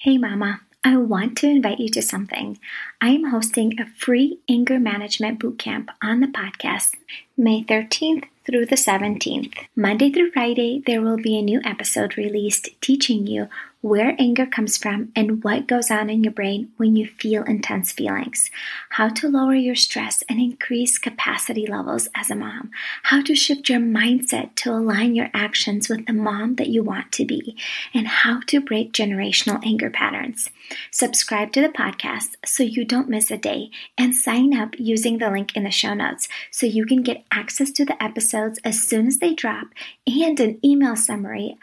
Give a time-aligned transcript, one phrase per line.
[0.00, 0.60] Hey, Mama.
[0.84, 2.60] I want to invite you to something.
[3.00, 6.94] I am hosting a free anger management bootcamp on the podcast
[7.36, 9.54] May 13th through the 17th.
[9.74, 13.48] Monday through Friday, there will be a new episode released teaching you
[13.80, 17.92] where anger comes from and what goes on in your brain when you feel intense
[17.92, 18.50] feelings,
[18.90, 22.70] how to lower your stress and increase capacity levels as a mom,
[23.04, 27.12] how to shift your mindset to align your actions with the mom that you want
[27.12, 27.56] to be,
[27.94, 30.50] and how to break generational anger patterns.
[30.90, 35.30] Subscribe to the podcast so you don't miss a day and sign up using the
[35.30, 39.06] link in the show notes so you can get access to the episodes as soon
[39.06, 39.68] as they drop
[40.06, 41.56] and an email summary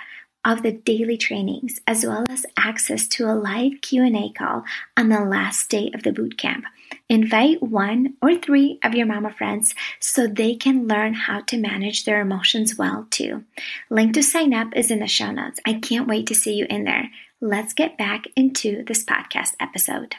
[0.45, 4.63] of the daily trainings as well as access to a live Q&A call
[4.95, 6.65] on the last day of the boot camp.
[7.09, 12.05] Invite one or three of your mama friends so they can learn how to manage
[12.05, 13.43] their emotions well too.
[13.89, 15.59] Link to sign up is in the show notes.
[15.65, 17.09] I can't wait to see you in there.
[17.41, 20.15] Let's get back into this podcast episode.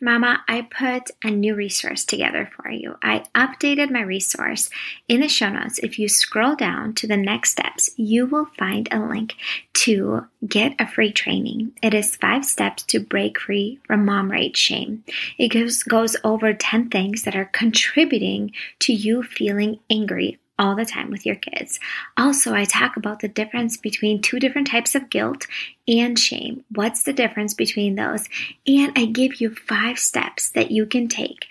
[0.00, 2.96] Mama, I put a new resource together for you.
[3.02, 4.68] I updated my resource
[5.08, 5.78] in the show notes.
[5.78, 9.34] If you scroll down to the next steps, you will find a link
[9.74, 11.72] to get a free training.
[11.82, 15.04] It is five steps to break free from mom rage shame.
[15.38, 20.84] It goes, goes over 10 things that are contributing to you feeling angry all the
[20.84, 21.80] time with your kids.
[22.16, 25.46] Also, I talk about the difference between two different types of guilt
[25.88, 26.64] and shame.
[26.74, 28.28] What's the difference between those?
[28.66, 31.46] And I give you five steps that you can take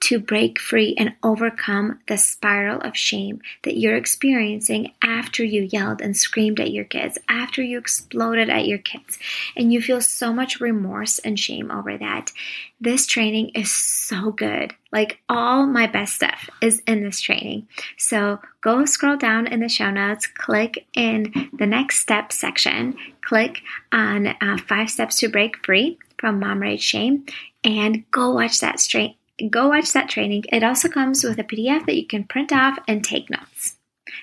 [0.00, 6.00] to break free and overcome the spiral of shame that you're experiencing after you yelled
[6.00, 9.18] and screamed at your kids, after you exploded at your kids,
[9.56, 12.32] and you feel so much remorse and shame over that.
[12.80, 14.74] This training is so good.
[14.92, 17.66] Like all my best stuff is in this training.
[17.96, 23.60] So go scroll down in the show notes, click in the next step section, click
[23.92, 27.26] on uh, five steps to break free from mom rage shame,
[27.64, 29.16] and go watch that straight
[29.50, 30.44] go watch that training.
[30.52, 33.76] It also comes with a PDF that you can print off and take notes.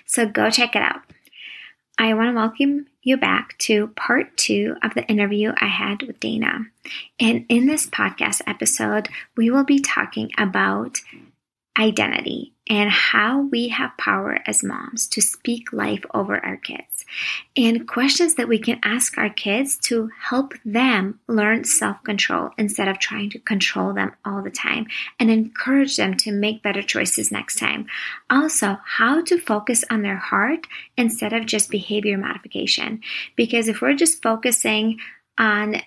[0.06, 1.02] So go check it out.
[1.98, 6.20] I want to welcome you back to part two of the interview I had with
[6.20, 6.66] Dana.
[7.20, 11.00] And in this podcast episode, we will be talking about
[11.80, 16.94] identity and how we have power as moms to speak life over our kids,
[17.56, 22.88] and questions that we can ask our kids to help them learn self control instead
[22.88, 24.88] of trying to control them all the time
[25.20, 27.88] and encourage them to make better choices next time.
[28.30, 30.68] Also, how to focus on their heart
[30.98, 33.02] instead of just behavior modification.
[33.36, 35.00] Because if we're just focusing
[35.38, 35.82] on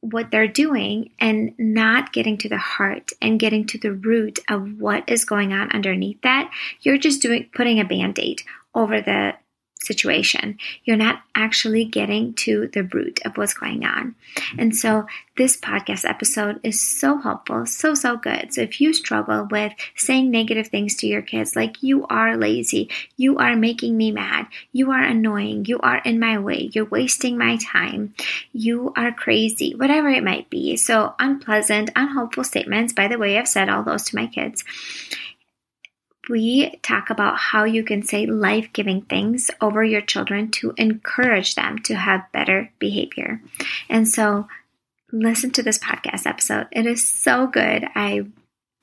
[0.00, 4.80] what they're doing and not getting to the heart and getting to the root of
[4.80, 6.50] what is going on underneath that,
[6.82, 8.42] you're just doing putting a band-aid
[8.74, 9.32] over the
[9.80, 10.58] situation.
[10.84, 14.14] You're not actually getting to the root of what's going on.
[14.58, 15.06] And so
[15.36, 18.52] this podcast episode is so helpful, so, so good.
[18.52, 22.90] So if you struggle with saying negative things to your kids, like you are lazy,
[23.16, 27.38] you are making me mad, you are annoying, you are in my way, you're wasting
[27.38, 28.14] my time,
[28.52, 30.76] you are crazy, whatever it might be.
[30.76, 32.92] So unpleasant, unhelpful statements.
[32.92, 34.64] By the way, I've said all those to my kids
[36.28, 41.54] we talk about how you can say life giving things over your children to encourage
[41.54, 43.40] them to have better behavior.
[43.88, 44.46] And so,
[45.12, 46.66] listen to this podcast episode.
[46.72, 47.84] It is so good.
[47.94, 48.26] I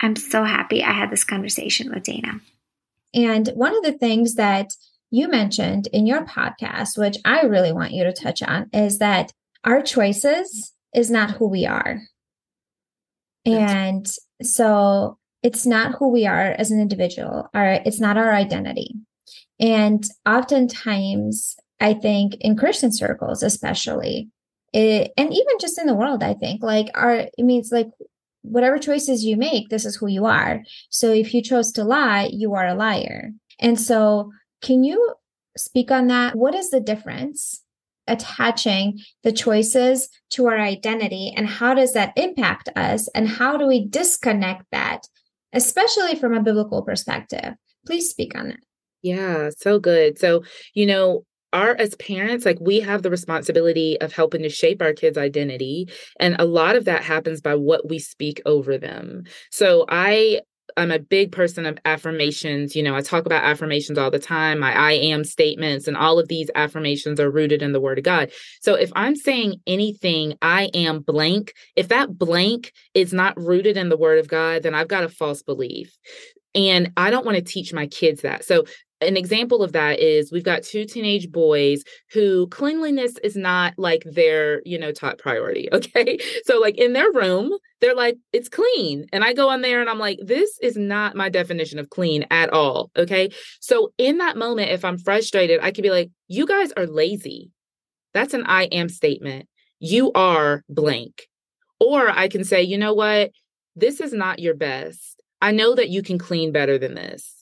[0.01, 2.41] I'm so happy I had this conversation with Dana.
[3.13, 4.71] And one of the things that
[5.09, 9.31] you mentioned in your podcast, which I really want you to touch on, is that
[9.63, 12.01] our choices is not who we are.
[13.45, 14.05] And
[14.41, 17.49] so it's not who we are as an individual.
[17.53, 18.95] Our it's not our identity.
[19.59, 24.29] And oftentimes i think in christian circles especially
[24.71, 27.89] it, and even just in the world i think like our it means like
[28.43, 30.63] whatever choices you make this is who you are.
[30.89, 33.31] So if you chose to lie you are a liar.
[33.59, 34.31] And so
[34.61, 35.15] can you
[35.57, 36.35] speak on that?
[36.35, 37.61] What is the difference
[38.07, 43.65] attaching the choices to our identity and how does that impact us and how do
[43.65, 45.07] we disconnect that
[45.55, 47.55] especially from a biblical perspective.
[47.85, 48.59] Please speak on that.
[49.01, 50.19] Yeah, so good.
[50.19, 50.43] So,
[50.73, 54.93] you know, our as parents like we have the responsibility of helping to shape our
[54.93, 55.87] kids identity
[56.19, 60.41] and a lot of that happens by what we speak over them so i
[60.77, 62.75] I'm a big person of affirmations.
[62.75, 64.59] You know, I talk about affirmations all the time.
[64.59, 68.03] My I am statements and all of these affirmations are rooted in the word of
[68.03, 68.31] God.
[68.61, 73.89] So if I'm saying anything, I am blank, if that blank is not rooted in
[73.89, 75.95] the word of God, then I've got a false belief.
[76.53, 78.45] And I don't want to teach my kids that.
[78.45, 78.63] So
[79.01, 84.03] an example of that is we've got two teenage boys who cleanliness is not like
[84.05, 86.19] their you know top priority okay?
[86.45, 87.51] So like in their room
[87.81, 89.05] they're like it's clean.
[89.11, 92.25] And i go on there and i'm like this is not my definition of clean
[92.31, 93.29] at all okay?
[93.59, 97.51] So in that moment if i'm frustrated i could be like you guys are lazy.
[98.13, 99.47] That's an i am statement.
[99.79, 101.27] You are blank.
[101.79, 103.31] Or i can say you know what?
[103.75, 105.21] This is not your best.
[105.41, 107.34] I know that you can clean better than this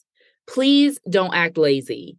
[0.46, 2.18] please don't act lazy.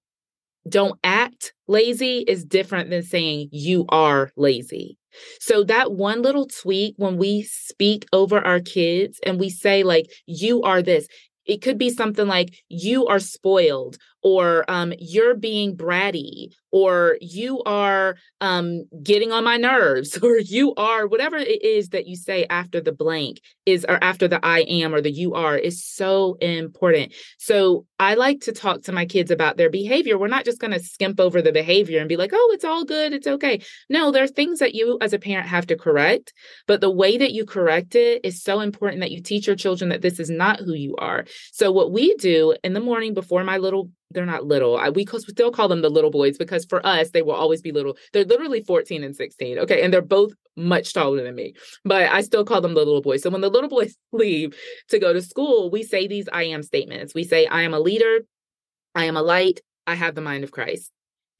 [0.68, 4.98] Don't act lazy is different than saying you are lazy.
[5.40, 10.12] So that one little tweak when we speak over our kids and we say like
[10.26, 11.08] you are this,
[11.46, 17.62] it could be something like you are spoiled or um, you're being bratty or you
[17.64, 22.44] are um, getting on my nerves or you are whatever it is that you say
[22.50, 26.38] after the blank is or after the i am or the you are is so
[26.42, 27.14] important.
[27.38, 30.18] So i like to talk to my kids about their behavior.
[30.18, 32.84] We're not just going to skimp over the behavior and be like oh it's all
[32.84, 33.62] good it's okay.
[33.92, 36.34] No there are things that you as a parent have to correct
[36.66, 39.92] but the way that you correct it is so important that you teach your children
[39.92, 41.26] that this is not who you are.
[41.52, 44.78] So what we do in the morning before my little they're not little.
[44.78, 47.72] I, we still call them the little boys because for us, they will always be
[47.72, 47.98] little.
[48.14, 49.60] They're literally 14 and 16.
[49.60, 49.84] Okay.
[49.84, 51.54] And they're both much taller than me,
[51.84, 53.22] but I still call them the little boys.
[53.22, 54.58] So when the little boys leave
[54.90, 57.14] to go to school, we say these I am statements.
[57.14, 58.22] We say, I am a leader.
[58.96, 59.60] I am a light.
[59.86, 60.92] I have the mind of Christ.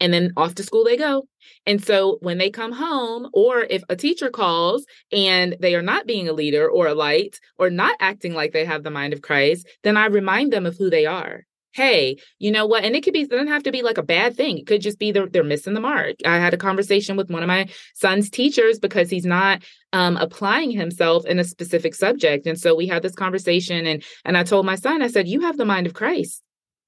[0.02, 1.26] And then off to school they go.
[1.66, 6.06] And so when they come home, or if a teacher calls and they are not
[6.06, 9.22] being a leader or a light or not acting like they have the mind of
[9.22, 11.46] Christ, then I remind them of who they are
[11.76, 12.86] hey, you know what?
[12.86, 14.58] And it could be, it doesn't have to be like a bad thing.
[14.58, 16.16] It could just be they're, they're missing the mark.
[16.26, 19.62] I had a conversation with one of my son's teachers because he's not
[19.92, 22.48] um, applying himself in a specific subject.
[22.48, 25.42] And so we had this conversation and, and I told my son, I said, you
[25.42, 26.42] have the mind of Christ.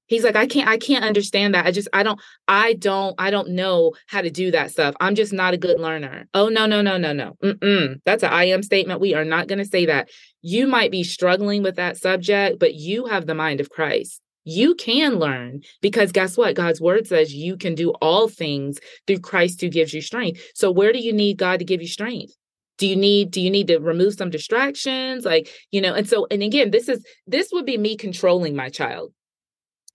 [0.06, 1.66] He's like, I can't, I can't understand that.
[1.66, 2.18] I just, I don't,
[2.48, 4.94] I don't, I don't know how to do that stuff.
[5.00, 6.26] I'm just not a good learner.
[6.32, 7.36] Oh, no, no, no, no, no.
[7.44, 8.00] Mm-mm.
[8.06, 9.02] That's an I am statement.
[9.02, 10.08] We are not going to say that.
[10.40, 14.74] You might be struggling with that subject, but you have the mind of Christ you
[14.74, 16.56] can learn because guess what?
[16.56, 20.40] God's word says you can do all things through Christ who gives you strength.
[20.54, 22.34] So where do you need God to give you strength?
[22.78, 25.24] Do you need do you need to remove some distractions?
[25.24, 28.70] Like, you know, and so and again, this is this would be me controlling my
[28.70, 29.12] child.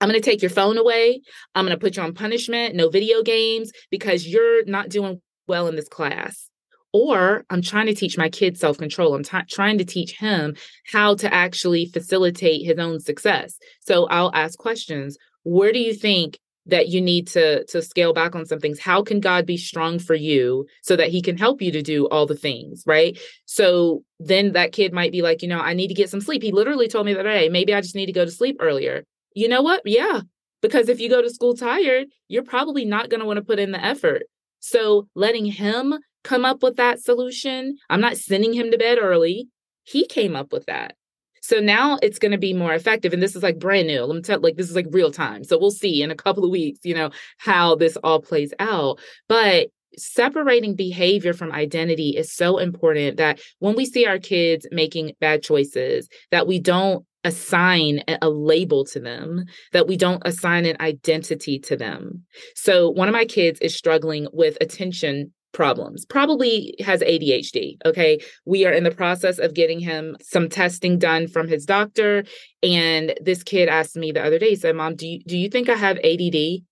[0.00, 1.20] I'm going to take your phone away.
[1.54, 5.66] I'm going to put you on punishment, no video games because you're not doing well
[5.66, 6.50] in this class
[6.94, 9.14] or I'm trying to teach my kid self control.
[9.14, 10.54] I'm t- trying to teach him
[10.90, 13.58] how to actually facilitate his own success.
[13.80, 15.18] So I'll ask questions.
[15.42, 19.02] Where do you think that you need to to scale back on some things how
[19.02, 22.24] can god be strong for you so that he can help you to do all
[22.24, 25.94] the things right so then that kid might be like you know i need to
[25.94, 28.24] get some sleep he literally told me that hey maybe i just need to go
[28.24, 29.04] to sleep earlier
[29.34, 30.22] you know what yeah
[30.62, 33.58] because if you go to school tired you're probably not going to want to put
[33.58, 34.22] in the effort
[34.60, 35.92] so letting him
[36.24, 37.76] come up with that solution.
[37.88, 39.48] I'm not sending him to bed early.
[39.84, 40.96] He came up with that.
[41.42, 43.12] So now it's going to be more effective.
[43.12, 44.02] And this is like brand new.
[44.02, 45.44] Let me tell like this is like real time.
[45.44, 48.98] So we'll see in a couple of weeks, you know, how this all plays out.
[49.28, 49.68] But
[49.98, 55.42] separating behavior from identity is so important that when we see our kids making bad
[55.42, 61.58] choices, that we don't assign a label to them, that we don't assign an identity
[61.58, 62.22] to them.
[62.54, 67.78] So one of my kids is struggling with attention problems, probably has ADHD.
[67.86, 68.18] Okay.
[68.44, 72.24] We are in the process of getting him some testing done from his doctor.
[72.62, 75.48] And this kid asked me the other day, he said, Mom, do you, do you
[75.48, 76.62] think I have ADD?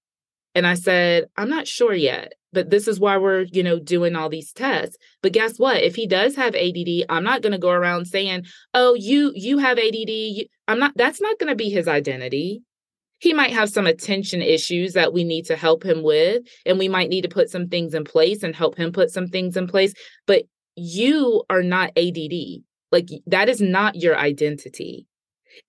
[0.54, 4.14] And I said, I'm not sure yet, but this is why we're, you know, doing
[4.14, 4.98] all these tests.
[5.22, 5.82] But guess what?
[5.82, 9.56] If he does have ADD, I'm not going to go around saying, "Oh, you you
[9.58, 12.62] have ADD." I'm not that's not going to be his identity
[13.22, 16.88] he might have some attention issues that we need to help him with and we
[16.88, 19.68] might need to put some things in place and help him put some things in
[19.68, 19.94] place
[20.26, 20.42] but
[20.74, 25.06] you are not ADD like that is not your identity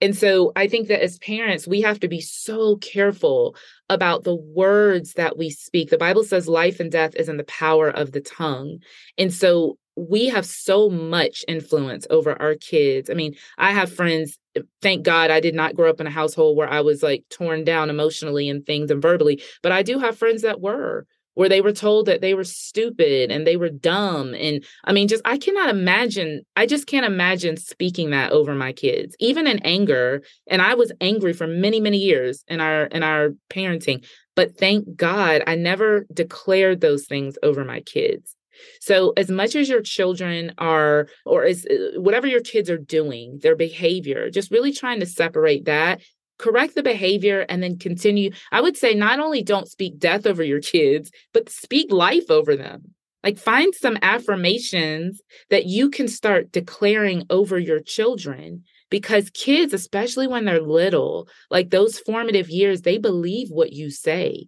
[0.01, 3.55] and so I think that as parents, we have to be so careful
[3.89, 5.89] about the words that we speak.
[5.89, 8.79] The Bible says life and death is in the power of the tongue.
[9.17, 13.09] And so we have so much influence over our kids.
[13.09, 16.11] I mean, I have friends, eh, thank God I did not grow up in a
[16.11, 19.99] household where I was like torn down emotionally and things and verbally, but I do
[19.99, 23.69] have friends that were where they were told that they were stupid and they were
[23.69, 28.53] dumb and i mean just i cannot imagine i just can't imagine speaking that over
[28.53, 32.83] my kids even in anger and i was angry for many many years in our
[32.85, 38.35] in our parenting but thank god i never declared those things over my kids
[38.79, 43.39] so, as much as your children are, or as uh, whatever your kids are doing,
[43.41, 46.01] their behavior, just really trying to separate that
[46.39, 48.31] correct the behavior and then continue.
[48.51, 52.55] I would say not only don't speak death over your kids, but speak life over
[52.55, 52.95] them.
[53.23, 60.27] Like find some affirmations that you can start declaring over your children because kids, especially
[60.27, 64.47] when they're little, like those formative years, they believe what you say.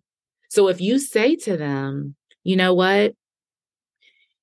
[0.50, 3.16] So if you say to them, you know what?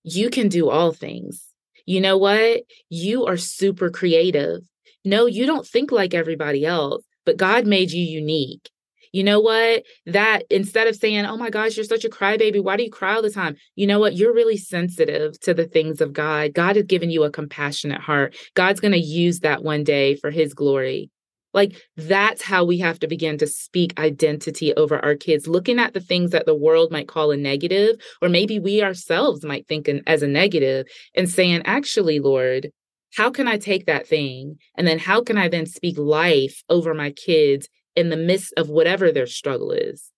[0.04, 1.44] You can do all things.
[1.86, 2.62] You know what?
[2.88, 4.62] You are super creative.
[5.04, 8.70] No, you don't think like everybody else, but God made you unique
[9.12, 9.84] you know what?
[10.06, 13.14] That instead of saying, oh my gosh, you're such a crybaby, why do you cry
[13.14, 13.56] all the time?
[13.76, 14.16] You know what?
[14.16, 16.54] You're really sensitive to the things of God.
[16.54, 18.34] God has given you a compassionate heart.
[18.54, 21.10] God's going to use that one day for his glory.
[21.54, 25.94] Like that's how we have to begin to speak identity over our kids, looking at
[25.94, 29.88] the things that the world might call a negative, or maybe we ourselves might think
[29.88, 32.70] an, as a negative, and saying, actually, Lord,
[33.14, 34.56] how can I take that thing?
[34.76, 38.68] And then how can I then speak life over my kids in the midst of
[38.68, 40.10] whatever their struggle is.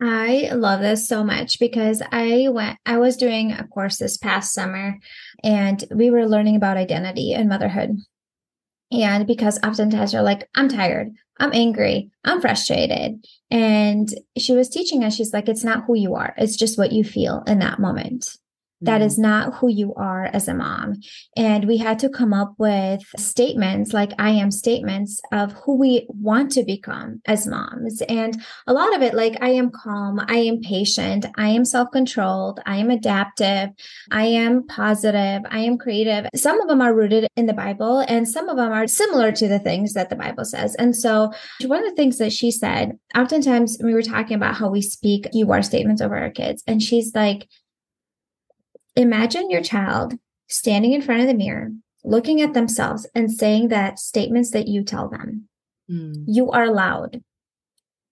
[0.00, 4.52] I love this so much because I went, I was doing a course this past
[4.52, 4.98] summer
[5.42, 7.96] and we were learning about identity and motherhood.
[8.92, 13.24] And because oftentimes you're like, I'm tired, I'm angry, I'm frustrated.
[13.50, 16.92] And she was teaching us, she's like, it's not who you are, it's just what
[16.92, 18.28] you feel in that moment.
[18.82, 19.22] That is mm-hmm.
[19.22, 21.00] not who you are as a mom.
[21.36, 26.06] And we had to come up with statements like I am statements of who we
[26.08, 28.02] want to become as moms.
[28.02, 31.90] And a lot of it, like I am calm, I am patient, I am self
[31.90, 33.70] controlled, I am adaptive,
[34.10, 36.26] I am positive, I am creative.
[36.34, 39.48] Some of them are rooted in the Bible, and some of them are similar to
[39.48, 40.74] the things that the Bible says.
[40.74, 41.32] And so,
[41.64, 45.28] one of the things that she said, oftentimes we were talking about how we speak
[45.32, 47.48] you are statements over our kids, and she's like,
[48.96, 50.14] Imagine your child
[50.48, 51.70] standing in front of the mirror,
[52.02, 55.48] looking at themselves and saying that statements that you tell them.
[55.90, 56.24] Mm.
[56.26, 57.22] You are loud.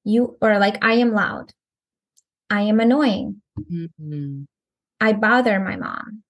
[0.04, 1.52] You or like I am loud.
[2.50, 3.40] I am annoying.
[3.58, 4.42] Mm-hmm.
[5.00, 6.22] I bother my mom.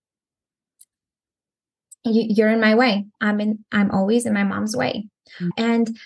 [2.04, 3.06] You, are in my way.
[3.20, 5.08] I'm in I'm always in my mom's way.
[5.40, 5.48] Mm-hmm.
[5.56, 5.98] And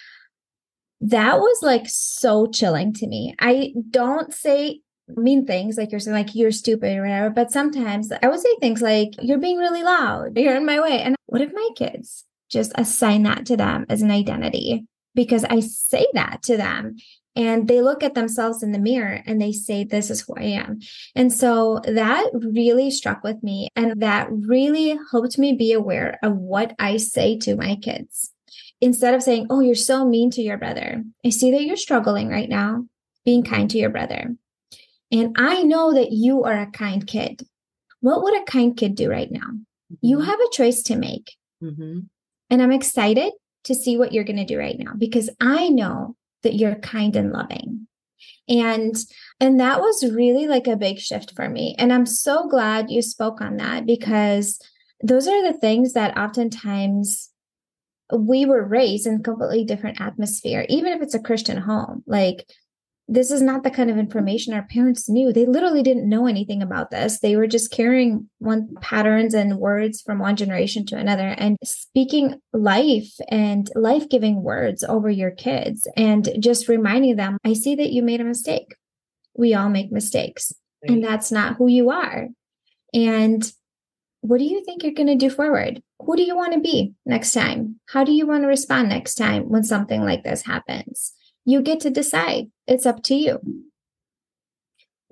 [1.00, 3.34] that was like so chilling to me.
[3.38, 4.80] I don't say
[5.16, 8.54] mean things like you're saying like you're stupid or whatever but sometimes i would say
[8.60, 10.36] things like you're being really loud.
[10.36, 11.00] You're in my way.
[11.02, 14.86] And what if my kids just assign that to them as an identity?
[15.14, 16.96] Because i say that to them
[17.36, 20.42] and they look at themselves in the mirror and they say this is who i
[20.42, 20.80] am.
[21.14, 26.36] And so that really struck with me and that really helped me be aware of
[26.36, 28.32] what i say to my kids.
[28.80, 31.04] Instead of saying oh you're so mean to your brother.
[31.24, 32.86] I see that you're struggling right now.
[33.24, 34.36] Being kind to your brother
[35.10, 37.42] and I know that you are a kind kid.
[38.00, 39.40] What would a kind kid do right now?
[39.40, 39.94] Mm-hmm.
[40.02, 41.34] You have a choice to make.
[41.62, 42.00] Mm-hmm.
[42.50, 43.32] And I'm excited
[43.64, 47.16] to see what you're going to do right now because I know that you're kind
[47.16, 47.86] and loving.
[48.48, 48.96] And
[49.40, 51.74] and that was really like a big shift for me.
[51.78, 54.58] And I'm so glad you spoke on that because
[55.02, 57.30] those are the things that oftentimes
[58.16, 62.02] we were raised in a completely different atmosphere, even if it's a Christian home.
[62.06, 62.48] Like
[63.10, 65.32] this is not the kind of information our parents knew.
[65.32, 67.20] They literally didn't know anything about this.
[67.20, 72.38] They were just carrying one patterns and words from one generation to another and speaking
[72.52, 77.92] life and life giving words over your kids and just reminding them, I see that
[77.92, 78.74] you made a mistake.
[79.34, 80.92] We all make mistakes, right.
[80.92, 82.28] and that's not who you are.
[82.92, 83.50] And
[84.20, 85.80] what do you think you're going to do forward?
[86.00, 87.80] Who do you want to be next time?
[87.88, 91.14] How do you want to respond next time when something like this happens?
[91.48, 92.50] You get to decide.
[92.66, 93.40] It's up to you.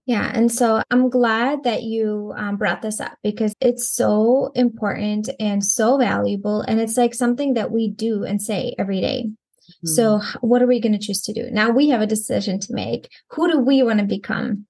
[0.04, 0.30] Yeah.
[0.32, 5.64] And so I'm glad that you um, brought this up because it's so important and
[5.64, 6.60] so valuable.
[6.60, 9.24] And it's like something that we do and say every day.
[9.28, 9.88] Mm-hmm.
[9.88, 11.50] So, what are we going to choose to do?
[11.50, 13.10] Now we have a decision to make.
[13.30, 14.66] Who do we want to become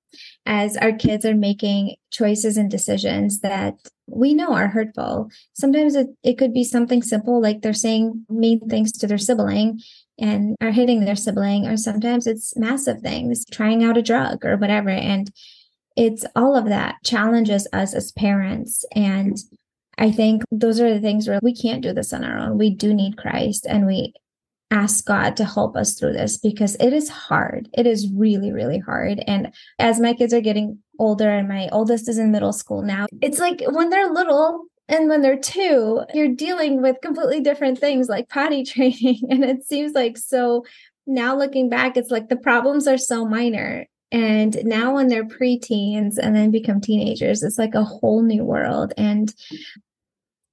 [0.46, 3.75] as our kids are making choices and decisions that
[4.06, 5.30] we know are hurtful?
[5.52, 9.80] Sometimes it, it could be something simple, like they're saying mean things to their sibling
[10.18, 14.56] and are hitting their sibling, or sometimes it's massive things, trying out a drug or
[14.56, 14.90] whatever.
[14.90, 15.30] And
[15.96, 18.85] it's all of that challenges us as parents.
[18.94, 19.37] And
[19.99, 22.58] I think those are the things where we can't do this on our own.
[22.58, 24.12] We do need Christ and we
[24.70, 27.68] ask God to help us through this because it is hard.
[27.73, 29.23] It is really, really hard.
[29.26, 33.06] And as my kids are getting older and my oldest is in middle school now,
[33.23, 38.09] it's like when they're little, and when they're two, you're dealing with completely different things
[38.09, 39.21] like potty training.
[39.31, 40.64] And it seems like so
[41.07, 43.87] now looking back, it's like the problems are so minor.
[44.12, 48.93] And now when they're preteens and then become teenagers, it's like a whole new world.
[48.97, 49.35] And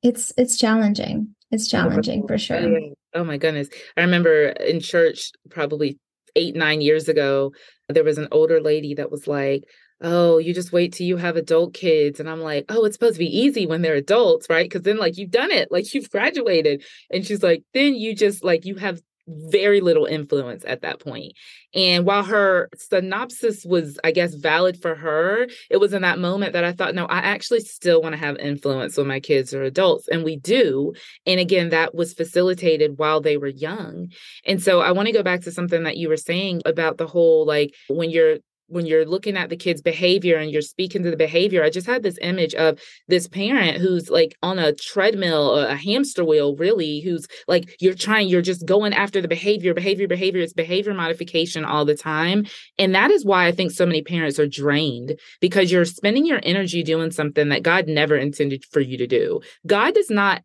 [0.01, 1.35] it's it's challenging.
[1.51, 2.79] It's challenging for sure.
[3.13, 3.69] Oh my goodness.
[3.95, 5.99] I remember in church probably
[6.35, 7.53] eight, nine years ago,
[7.89, 9.63] there was an older lady that was like,
[10.03, 12.19] oh, you just wait till you have adult kids.
[12.19, 14.69] And I'm like, oh, it's supposed to be easy when they're adults, right?
[14.69, 16.83] Because then, like, you've done it, like, you've graduated.
[17.09, 21.33] And she's like, then you just, like, you have very little influence at that point.
[21.73, 26.53] And while her synopsis was, I guess, valid for her, it was in that moment
[26.53, 29.63] that I thought, no, I actually still want to have influence when my kids are
[29.63, 30.09] adults.
[30.09, 30.93] And we do.
[31.25, 34.09] And again, that was facilitated while they were young.
[34.45, 37.07] And so I want to go back to something that you were saying about the
[37.07, 38.39] whole like when you're
[38.73, 41.87] when you're looking at the kid's behavior and you're speaking to the behavior, I just
[41.87, 47.01] had this image of this parent who's like on a treadmill, a hamster wheel, really,
[47.01, 50.41] who's like, you're trying, you're just going after the behavior, behavior, behavior.
[50.41, 52.45] It's behavior modification all the time.
[52.77, 56.39] And that is why I think so many parents are drained because you're spending your
[56.43, 59.41] energy doing something that God never intended for you to do.
[59.65, 60.43] God does not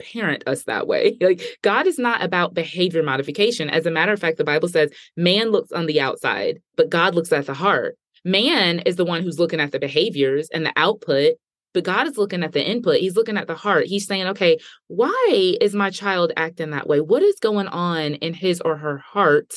[0.00, 1.16] parent us that way.
[1.24, 3.70] Like God is not about behavior modification.
[3.70, 7.14] As a matter of fact, the Bible says man looks on the outside, but God
[7.14, 7.96] looks at the heart.
[8.24, 11.34] Man is the one who's looking at the behaviors and the output,
[11.72, 13.00] but God is looking at the input.
[13.00, 13.86] He's looking at the heart.
[13.86, 17.00] He's saying, okay, why is my child acting that way?
[17.00, 19.54] What is going on in his or her heart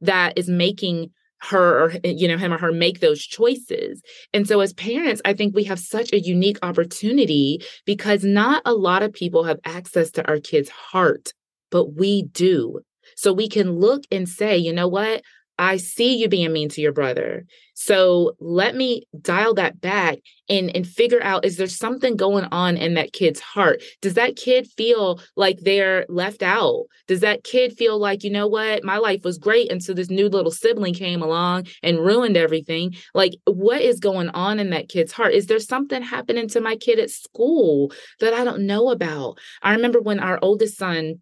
[0.00, 1.10] that is making
[1.42, 4.02] her or eh, you know him or her make those choices.
[4.32, 8.74] And so as parents i think we have such a unique opportunity because not a
[8.74, 11.32] lot of people have access to our kids heart
[11.70, 12.80] but we do.
[13.16, 15.22] So we can look and say you know what
[15.58, 17.44] I see you being mean to your brother.
[17.74, 22.76] So let me dial that back and, and figure out is there something going on
[22.76, 23.82] in that kid's heart?
[24.00, 26.86] Does that kid feel like they're left out?
[27.06, 30.28] Does that kid feel like, you know what, my life was great until this new
[30.28, 32.96] little sibling came along and ruined everything?
[33.14, 35.34] Like, what is going on in that kid's heart?
[35.34, 39.38] Is there something happening to my kid at school that I don't know about?
[39.62, 41.20] I remember when our oldest son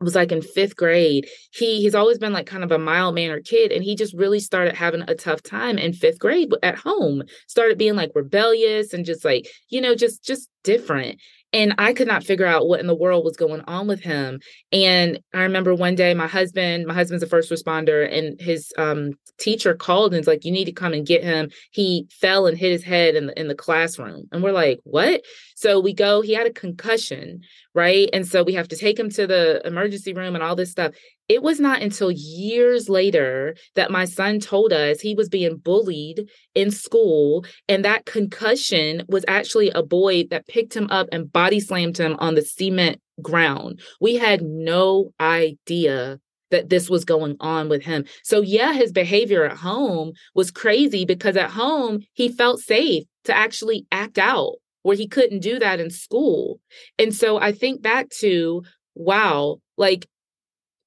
[0.00, 3.44] was like in fifth grade he he's always been like kind of a mild mannered
[3.44, 7.22] kid and he just really started having a tough time in fifth grade at home
[7.46, 11.18] started being like rebellious and just like you know just just different
[11.52, 14.40] and I could not figure out what in the world was going on with him.
[14.70, 19.12] And I remember one day my husband, my husband's a first responder, and his um,
[19.38, 21.50] teacher called and was like, "You need to come and get him.
[21.72, 25.22] He fell and hit his head in the in the classroom." And we're like, "What?"
[25.56, 26.20] So we go.
[26.20, 27.40] He had a concussion,
[27.74, 28.08] right?
[28.12, 30.92] And so we have to take him to the emergency room and all this stuff.
[31.28, 36.28] It was not until years later that my son told us he was being bullied
[36.54, 41.60] in school, and that concussion was actually a boy that picked him up and body
[41.60, 43.80] slammed him on the cement ground.
[44.00, 46.18] We had no idea
[46.50, 48.04] that this was going on with him.
[48.24, 53.36] So, yeah, his behavior at home was crazy because at home he felt safe to
[53.36, 56.60] actually act out where he couldn't do that in school.
[56.98, 58.62] And so I think back to,
[58.94, 60.06] wow, like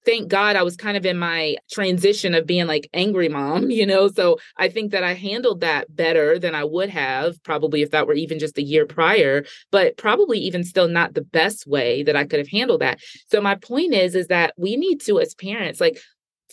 [0.06, 3.86] thank God I was kind of in my transition of being like angry mom, you
[3.86, 4.08] know?
[4.10, 8.08] So I think that I handled that better than I would have probably if that
[8.08, 12.16] were even just a year prior, but probably even still not the best way that
[12.16, 13.00] I could have handled that.
[13.30, 16.00] So my point is is that we need to as parents like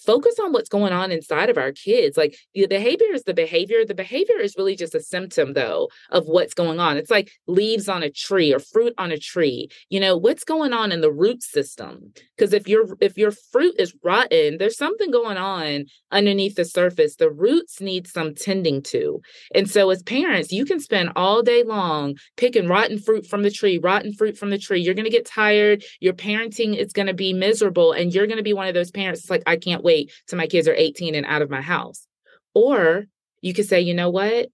[0.05, 2.17] focus on what's going on inside of our kids.
[2.17, 3.85] Like the behavior is the behavior.
[3.85, 6.97] The behavior is really just a symptom, though, of what's going on.
[6.97, 9.69] It's like leaves on a tree or fruit on a tree.
[9.89, 12.13] You know, what's going on in the root system?
[12.37, 17.17] Because if your if your fruit is rotten, there's something going on underneath the surface.
[17.17, 19.21] The roots need some tending to.
[19.55, 23.51] And so as parents, you can spend all day long picking rotten fruit from the
[23.51, 24.81] tree, rotten fruit from the tree.
[24.81, 25.85] You're gonna get tired.
[26.01, 29.29] Your parenting is gonna be miserable, and you're gonna be one of those parents.
[29.29, 32.07] Like, I can't wait wait till my kids are 18 and out of my house.
[32.55, 33.07] Or
[33.40, 34.48] you could say, you know what?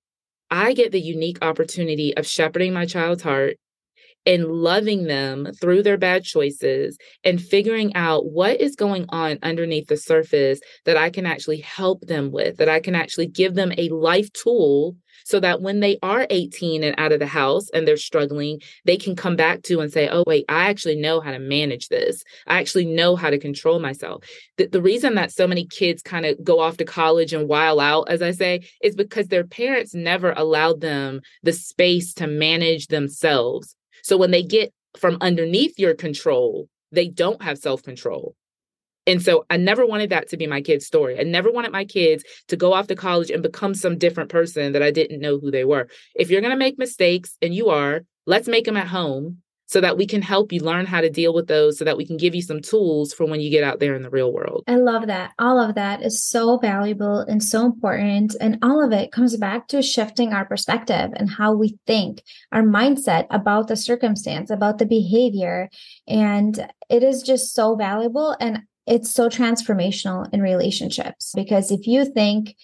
[0.51, 3.57] I get the unique opportunity of shepherding my child's heart
[4.27, 9.87] and loving them through their bad choices and figuring out what is going on underneath
[9.87, 13.73] the surface that I can actually help them with, that I can actually give them
[13.79, 17.87] a life tool so that when they are 18 and out of the house and
[17.87, 21.33] they're struggling, they can come back to and say, oh, wait, I actually know how
[21.33, 22.23] to manage this.
[22.47, 24.23] I actually know how to control myself.
[24.57, 27.81] The, the reason that so many kids kind of go off to college and while
[27.81, 32.87] out, as I say, is because their parents never allowed them the space to manage
[32.87, 33.75] themselves.
[34.07, 38.37] So when they get from underneath your control, they don't have self control.
[39.05, 41.19] And so I never wanted that to be my kid's story.
[41.19, 44.73] I never wanted my kids to go off to college and become some different person
[44.73, 45.89] that I didn't know who they were.
[46.15, 49.39] If you're going to make mistakes, and you are, let's make them at home.
[49.67, 52.07] So that we can help you learn how to deal with those so that we
[52.07, 54.65] can give you some tools for when you get out there in the real world.
[54.67, 55.33] I love that.
[55.39, 58.37] All of that is so valuable and so important.
[58.41, 62.63] And all of it comes back to shifting our perspective and how we think, our
[62.63, 65.69] mindset about the circumstance, about the behavior.
[66.07, 68.37] And it is just so valuable.
[68.41, 72.55] And it's so transformational in relationships because if you think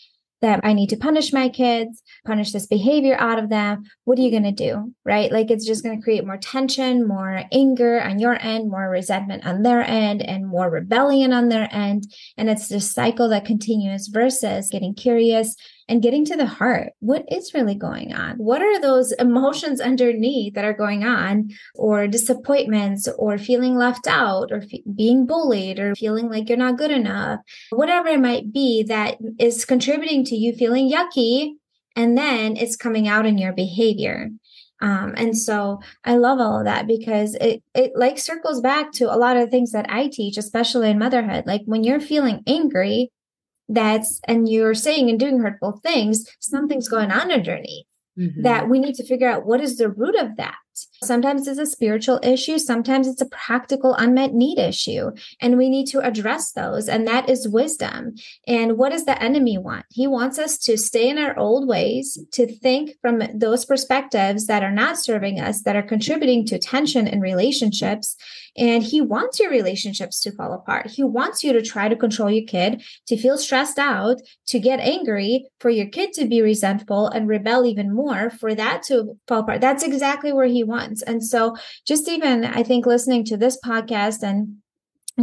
[0.43, 4.23] that I need to punish my kids, punish this behavior out of them, what are
[4.23, 4.93] you going to do?
[5.05, 5.33] Right?
[5.33, 9.47] Like it's just going to create more tension, more anger on your end, more resentment
[9.47, 12.13] on their end, and more rebellion on their end.
[12.37, 15.57] And it's this cycle that continues versus getting curious
[15.93, 16.95] and getting to the heart.
[17.01, 18.37] What is really going on?
[18.39, 24.51] What are those emotions underneath that are going on, or disappointments, or feeling left out,
[24.51, 27.41] or f- being bullied, or feeling like you're not good enough?
[27.73, 31.51] Whatever it might be that is contributing to you feeling yucky,
[31.95, 34.31] and then it's coming out in your behavior.
[34.81, 39.15] Um, and so I love all of that because it it like circles back to
[39.15, 41.47] a lot of things that I teach, especially in motherhood.
[41.47, 43.13] Like when you're feeling angry,
[43.75, 47.87] that's and you're saying and doing hurtful things, something's going on underneath.
[48.19, 48.43] Mm-hmm.
[48.43, 50.57] That we need to figure out what is the root of that.
[51.03, 55.87] Sometimes it's a spiritual issue, sometimes it's a practical unmet need issue, and we need
[55.89, 56.89] to address those.
[56.89, 58.15] And that is wisdom.
[58.47, 59.85] And what does the enemy want?
[59.91, 64.63] He wants us to stay in our old ways, to think from those perspectives that
[64.63, 68.17] are not serving us, that are contributing to tension in relationships.
[68.57, 70.89] And he wants your relationships to fall apart.
[70.89, 74.79] He wants you to try to control your kid, to feel stressed out, to get
[74.79, 79.41] angry, for your kid to be resentful and rebel even more, for that to fall
[79.41, 79.63] apart.
[79.63, 81.03] That's exactly where he wants.
[81.03, 84.62] And so, just even, I think, listening to this podcast and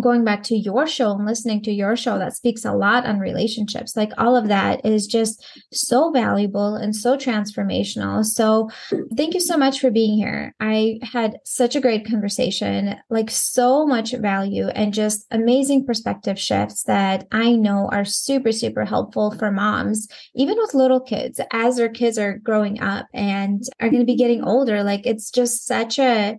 [0.02, 3.19] going back to your show and listening to your show that speaks a lot on
[3.19, 3.95] relationships.
[3.95, 8.23] Like all of that is just so valuable and so transformational.
[8.23, 8.69] So
[9.15, 10.54] thank you so much for being here.
[10.60, 16.84] I had such a great conversation like so much value and just amazing perspective shifts
[16.84, 21.89] that i know are super super helpful for moms even with little kids as their
[21.89, 24.84] kids are growing up and are going to be getting older.
[24.84, 26.38] Like it's just such a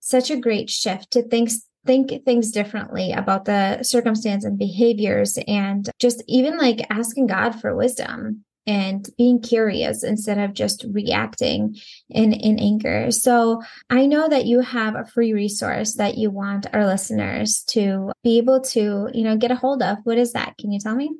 [0.00, 1.50] such a great shift to think
[1.88, 7.74] think things differently about the circumstance and behaviors and just even like asking God for
[7.74, 11.74] wisdom and being curious instead of just reacting
[12.10, 13.10] in in anger.
[13.10, 18.12] So I know that you have a free resource that you want our listeners to
[18.22, 19.96] be able to, you know, get a hold of.
[20.04, 20.58] What is that?
[20.58, 21.10] Can you tell me?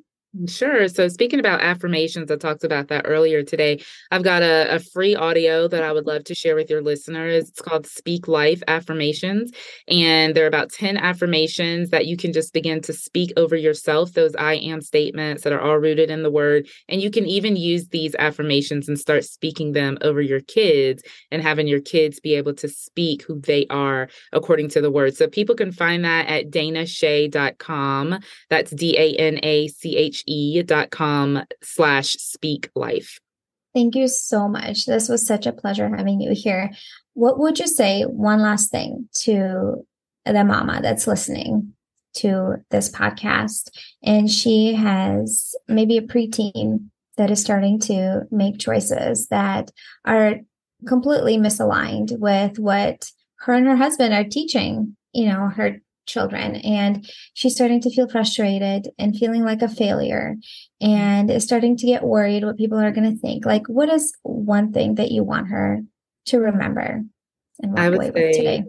[0.46, 0.88] Sure.
[0.88, 3.82] So, speaking about affirmations, I talked about that earlier today.
[4.10, 7.48] I've got a, a, free audio that I would love to share with your listeners.
[7.48, 9.50] It's called Speak Life Affirmations.
[9.88, 14.12] And there are about 10 affirmations that you can just begin to speak over yourself,
[14.12, 16.68] those I am statements that are all rooted in the word.
[16.90, 21.40] And you can even use these affirmations and start speaking them over your kids and
[21.40, 25.16] having your kids be able to speak who they are according to the word.
[25.16, 28.18] So, people can find that at danache.com.
[28.50, 30.17] That's D A N A C H
[30.90, 33.18] com slash speak life.
[33.74, 34.86] Thank you so much.
[34.86, 36.72] This was such a pleasure having you here.
[37.14, 39.86] What would you say, one last thing, to
[40.24, 41.74] the mama that's listening
[42.14, 43.70] to this podcast?
[44.02, 49.70] And she has maybe a preteen that is starting to make choices that
[50.04, 50.36] are
[50.86, 57.08] completely misaligned with what her and her husband are teaching, you know, her children and
[57.34, 60.34] she's starting to feel frustrated and feeling like a failure
[60.80, 63.46] and is starting to get worried what people are going to think.
[63.46, 65.82] Like what is one thing that you want her
[66.26, 67.02] to remember
[67.60, 68.64] and walk away with today?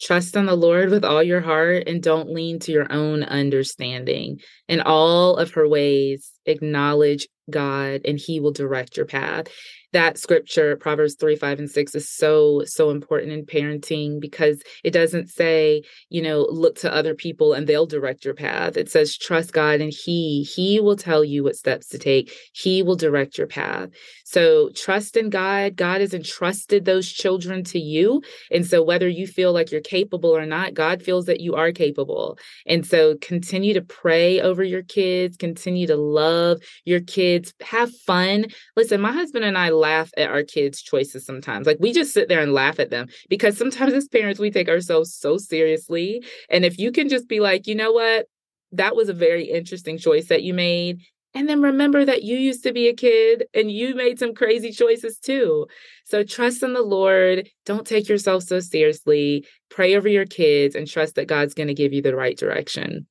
[0.00, 4.38] trust in the lord with all your heart and don't lean to your own understanding.
[4.68, 9.48] In all of her ways acknowledge god and he will direct your path
[9.92, 14.90] that scripture, Proverbs 3, 5, and 6, is so, so important in parenting because it
[14.90, 18.76] doesn't say, you know, look to other people and they'll direct your path.
[18.76, 22.32] It says, trust God and He, He will tell you what steps to take.
[22.52, 23.88] He will direct your path.
[24.24, 25.76] So trust in God.
[25.76, 28.20] God has entrusted those children to you.
[28.50, 31.72] And so whether you feel like you're capable or not, God feels that you are
[31.72, 32.38] capable.
[32.66, 38.46] And so continue to pray over your kids, continue to love your kids, have fun.
[38.76, 41.66] Listen, my husband and I laugh at our kids' choices sometimes.
[41.66, 44.68] Like we just sit there and laugh at them because sometimes as parents, we take
[44.68, 46.24] ourselves so seriously.
[46.50, 48.26] And if you can just be like, you know what?
[48.72, 51.00] That was a very interesting choice that you made.
[51.34, 54.72] And then remember that you used to be a kid and you made some crazy
[54.72, 55.66] choices too.
[56.04, 57.48] So trust in the Lord.
[57.66, 59.46] Don't take yourself so seriously.
[59.70, 63.06] Pray over your kids and trust that God's going to give you the right direction.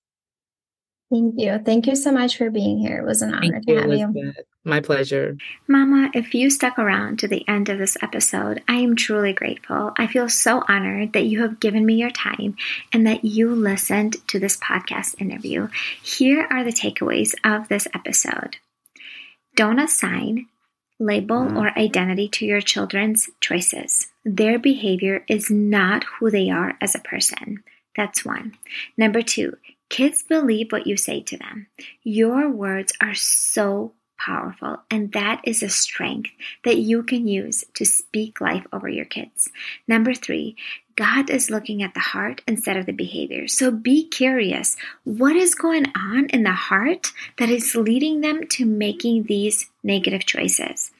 [1.09, 1.59] Thank you.
[1.63, 2.97] Thank you so much for being here.
[2.99, 4.15] It was an honor Thank to you, have Elizabeth.
[4.15, 4.43] you.
[4.65, 5.37] My pleasure.
[5.67, 9.93] Mama, if you stuck around to the end of this episode, I am truly grateful.
[9.97, 12.57] I feel so honored that you have given me your time
[12.91, 15.69] and that you listened to this podcast interview.
[16.03, 18.57] Here are the takeaways of this episode
[19.57, 20.45] don't assign
[20.99, 21.57] label mm.
[21.57, 24.07] or identity to your children's choices.
[24.23, 27.63] Their behavior is not who they are as a person.
[27.95, 28.53] That's one.
[28.97, 29.57] Number two,
[29.89, 31.67] kids believe what you say to them.
[32.03, 34.77] Your words are so powerful.
[34.89, 36.31] And that is a strength
[36.63, 39.49] that you can use to speak life over your kids.
[39.87, 40.55] Number three,
[40.95, 43.47] God is looking at the heart instead of the behavior.
[43.47, 44.75] So be curious.
[45.03, 50.25] What is going on in the heart that is leading them to making these negative
[50.25, 50.91] choices?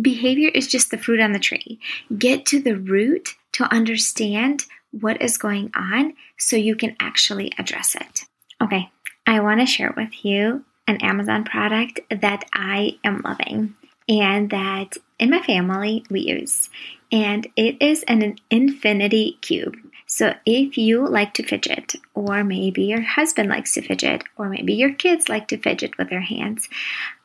[0.00, 1.78] Behavior is just the fruit on the tree.
[2.18, 7.94] Get to the root to understand what is going on so you can actually address
[7.94, 8.23] it.
[8.62, 8.90] Okay,
[9.26, 13.74] I want to share with you an Amazon product that I am loving
[14.08, 16.68] and that in my family we use.
[17.10, 19.76] And it is an infinity cube.
[20.14, 24.72] So if you like to fidget, or maybe your husband likes to fidget, or maybe
[24.72, 26.68] your kids like to fidget with their hands,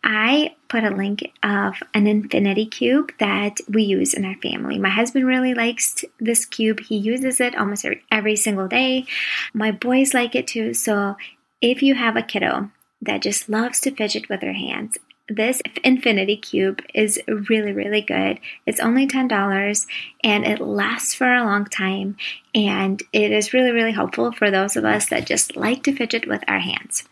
[0.04, 4.80] I put a link of an infinity cube that we use in our family.
[4.80, 6.80] My husband really likes this cube.
[6.80, 9.06] He uses it almost every, every single day.
[9.54, 10.74] My boys like it too.
[10.74, 11.16] So
[11.62, 12.72] if you have a kiddo
[13.04, 14.98] that just loves to fidget with their hands.
[15.30, 18.40] This Infinity Cube is really, really good.
[18.66, 19.86] It's only $10
[20.24, 22.18] and it lasts for a long time.
[22.56, 26.28] And it is really, really helpful for those of us that just like to fidget
[26.28, 27.04] with our hands.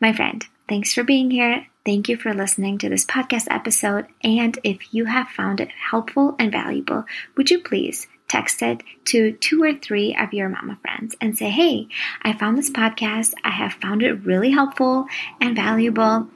[0.00, 1.66] My friend, thanks for being here.
[1.86, 4.06] Thank you for listening to this podcast episode.
[4.22, 7.04] And if you have found it helpful and valuable,
[7.36, 11.48] would you please text it to two or three of your mama friends and say,
[11.48, 11.88] Hey,
[12.22, 13.32] I found this podcast.
[13.44, 15.06] I have found it really helpful
[15.40, 16.28] and valuable.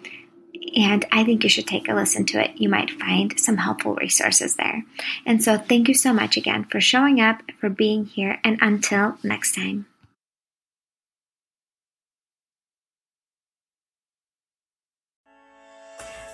[0.77, 2.53] And I think you should take a listen to it.
[2.57, 4.85] You might find some helpful resources there.
[5.27, 9.19] And so, thank you so much again for showing up, for being here, and until
[9.23, 9.87] next time.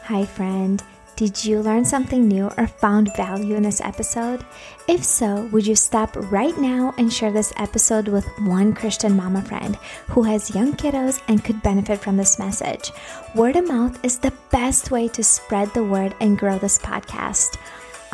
[0.04, 0.82] Hi, friend.
[1.16, 4.44] Did you learn something new or found value in this episode?
[4.86, 9.40] If so, would you stop right now and share this episode with one Christian mama
[9.40, 9.76] friend
[10.08, 12.92] who has young kiddos and could benefit from this message?
[13.34, 17.56] Word of mouth is the best way to spread the word and grow this podcast.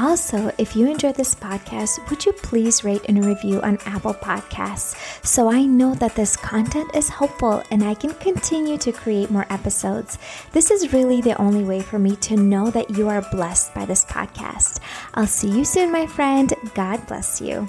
[0.02, 4.96] Also, if you enjoyed this podcast, would you please rate and review on Apple Podcasts
[5.24, 9.46] so I know that this content is helpful and I can continue to create more
[9.48, 10.18] episodes?
[10.50, 13.84] This is really the only way for me to know that you are blessed by
[13.84, 14.80] this podcast.
[15.14, 16.52] I'll see you soon, my friend.
[16.74, 17.68] God bless you.